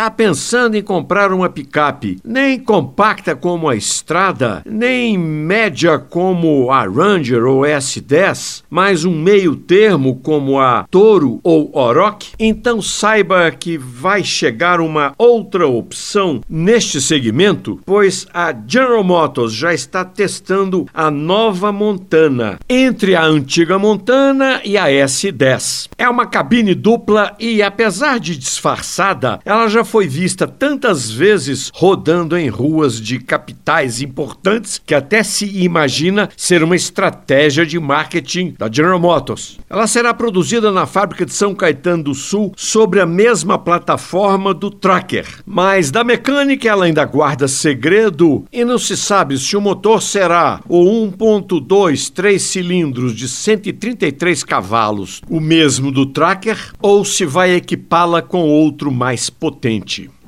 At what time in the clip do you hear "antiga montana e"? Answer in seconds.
23.22-24.78